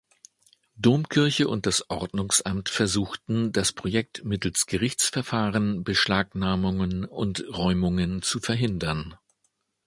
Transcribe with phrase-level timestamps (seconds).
[0.77, 9.15] Domkirche und das Ordnungsamt versuchten, das Projekt mittels Gerichtsverfahren, Beschlagnahmungen und Räumungen zu verhindern.